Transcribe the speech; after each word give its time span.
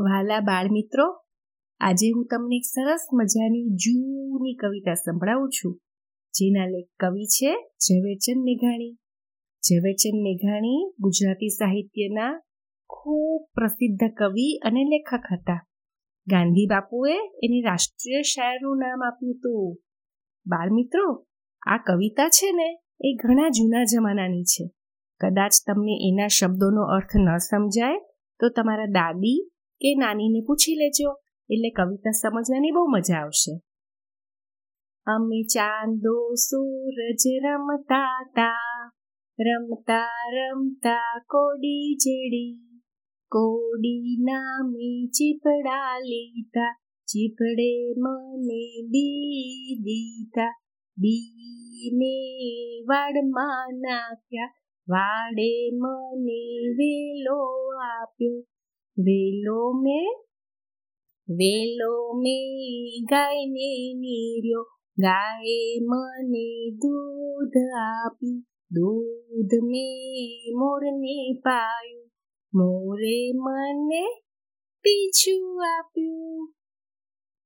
વાલા 0.00 0.40
બાળમિત્રો, 0.40 1.06
આજે 1.80 2.10
હું 2.10 2.26
તમને 2.26 2.56
એક 2.56 2.62
સરસ 2.64 3.06
મજાની 3.12 3.64
જૂની 3.64 4.54
કવિતા 4.54 4.94
સંભળાવું 4.94 5.48
છું. 5.48 5.80
જેના 6.34 6.66
લેખ 6.66 6.88
કવિ 7.00 7.24
છે 7.26 7.52
ઝવેરચંદ 7.62 8.44
મેઘાણી. 8.44 8.92
ઝવેરચંદ 9.62 10.22
મેઘાણી 10.22 10.92
ગુજરાતી 10.98 11.48
સાહિત્યના 11.48 12.40
ખૂબ 12.90 13.48
પ્રસિદ્ધ 13.54 14.04
કવિ 14.16 14.58
અને 14.64 14.84
લેખક 14.84 15.20
હતા. 15.32 15.66
ગાંધી 16.26 16.66
બાપુએ 16.66 17.14
એની 17.42 17.62
રાષ્ટ્રીય 17.62 18.22
શાયરનું 18.22 18.78
નામ 18.78 19.00
આપ્યું 19.06 19.34
હતું 19.34 19.76
બાળમિત્રો, 20.46 21.26
આ 21.66 21.76
કવિતા 21.76 22.28
છે 22.28 22.52
ને 22.52 22.78
એ 23.00 23.14
ઘણા 23.14 23.48
જૂના 23.48 23.84
જમાનાની 23.84 24.42
છે. 24.42 24.70
કદાચ 25.20 25.50
તમને 25.66 25.94
એના 26.08 26.26
શબ્દોનો 26.26 26.82
અર્થ 26.82 27.16
ન 27.16 27.36
સમજાય 27.36 27.98
તો 28.40 28.48
તમારા 28.48 28.86
દાદી 28.86 29.50
કે 29.80 29.94
નાનીને 29.94 30.40
પૂછી 30.46 30.74
લેજો, 30.74 31.10
એટલે 31.50 31.70
કવિતા 31.70 32.10
સમજવાની 32.10 32.70
બહુ 32.70 32.86
મજા 32.86 33.14
આવશે. 33.14 33.60
અમે 35.06 35.42
ચાંદો 35.42 36.34
સૂરજ 36.34 37.22
રમતા 37.44 38.30
તા, 38.36 38.92
રમતા 39.40 40.30
રમતા 40.32 41.24
કોડી 41.28 41.94
જેડી, 41.94 42.80
કોડી 43.28 44.16
નામે 44.20 45.06
ચીપડા 45.06 45.98
લીધા, 45.98 46.76
ચીપડે 47.04 47.94
મને 47.98 48.82
બી 48.88 49.76
દીધા, 49.82 50.60
બીને 50.98 52.14
વાડમાં 52.84 53.74
નાખ્યા, 53.74 54.54
વાડે 54.88 55.70
મને 55.72 56.68
વેલો 56.68 57.40
આપ્યો 57.84 58.46
વેલો 58.96 59.60
મેં 59.84 60.08
વેલો 61.28 61.94
મેં 62.22 63.46
નીર્યો 64.00 64.64
ગાય 64.98 65.60
મને 65.80 66.46
દૂધ 66.82 67.58
આપ્યું 67.80 68.38
દૂધ 68.70 69.54
મે 69.62 69.86
મોરને 70.58 71.16
પાયું 71.44 72.08
મોરે 72.52 73.18
મને 73.36 74.02
પીછું 74.84 75.44
આપ્યું 75.68 76.44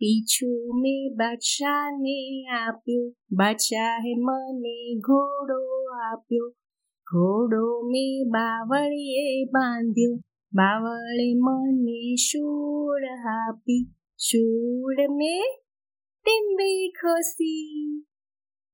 પીછું 0.00 0.62
મેં 0.82 1.02
બાદશાહને 1.16 2.18
આપ્યું 2.54 3.10
બાદશાહે 3.36 4.12
મને 4.18 4.76
ઘોડો 5.06 5.60
આપ્યો 6.04 6.48
ઘોડો 7.06 7.64
મેં 7.90 8.14
બાવળીએ 8.28 9.26
બાંધ્યો 9.52 10.16
બાવળે 10.52 11.34
મને 11.34 12.14
શૂળ 12.16 13.04
આપી, 13.24 13.86
શૂળ 14.18 14.96
મેં 15.08 15.42
ટીંબે 16.24 16.88
ખોસી. 16.88 18.04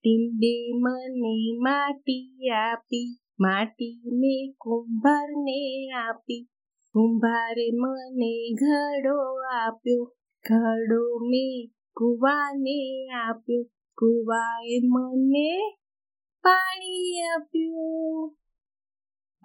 ટીંબે 0.02 0.72
મને 0.72 1.58
માટી 1.58 2.48
આપી, 2.48 3.19
માટી 3.41 4.02
મેં 4.12 4.54
કુંભારને 4.58 5.91
આપી. 5.91 6.48
કુંભારે 6.92 7.70
મને 7.74 8.54
ઘડો 8.54 9.19
આપ્યો, 9.54 10.04
ઘડો 10.50 11.19
મેં 11.19 11.70
કુવાને 11.94 13.08
આપ્યો. 13.08 13.62
કુવાએ 13.98 14.78
મને 14.84 15.78
પાણી 16.42 17.22
આપ્યું. 17.22 18.36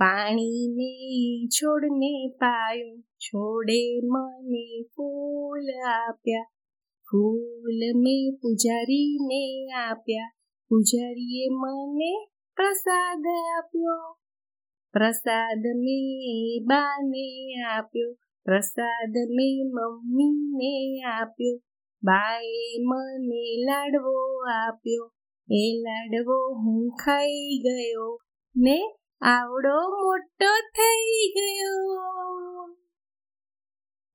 પાણીને 0.01 1.47
છોડને 1.47 2.27
પાયું, 2.37 3.01
છોડે 3.01 3.99
મને 4.03 4.81
ફૂલ 4.95 5.65
આપ્યા. 5.87 6.45
ફૂલ 7.11 7.79
મેં 7.95 8.39
પૂજારીને 8.41 9.71
આપ્યા. 9.71 10.31
પૂજારીએ 10.69 11.45
મને 11.49 12.27
પ્રસાદ 12.55 13.25
આપ્યો. 13.57 14.17
પ્રસાદ 14.91 15.63
મેં 15.75 16.65
બાને 16.65 17.55
આપ્યો. 17.61 18.13
પ્રસાદ 18.43 19.13
મેં 19.29 19.67
મમ્મીને 19.67 21.01
આપ્યો. 21.01 21.61
બાએ 22.03 22.77
મને 22.85 23.65
લાડવો 23.65 24.45
આપ્યો. 24.51 25.13
એ 25.51 25.81
લાડવો 25.81 26.53
હું 26.53 26.89
ખાઈ 26.89 27.59
ગયો 27.59 28.19
ને 28.55 28.97
આવડો 29.21 29.77
મોટો 29.91 30.51
થઈ 30.73 31.33
ગયો. 31.33 32.50